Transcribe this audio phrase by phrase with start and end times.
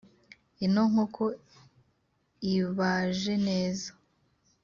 [0.65, 1.23] ino nkoko
[2.55, 3.89] ibaje neza.